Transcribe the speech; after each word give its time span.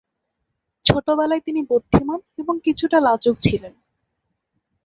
ছোটবেলায় 0.85 1.43
তিনি 1.45 1.61
বুদ্ধিমান 1.61 2.19
এবং 2.37 2.55
কিছুটা 2.59 2.97
লাজুক 2.99 3.35
ছিলেন। 3.39 3.73